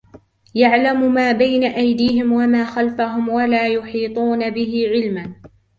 يَعْلَمُ 0.55 1.13
مَا 1.13 1.31
بَيْنَ 1.31 1.63
أَيْدِيهِمْ 1.63 2.31
وَمَا 2.31 2.65
خَلْفَهُمْ 2.65 3.29
وَلَا 3.29 3.67
يُحِيطُونَ 3.67 4.49
بِهِ 4.49 4.85
عِلْمًا 4.91 5.35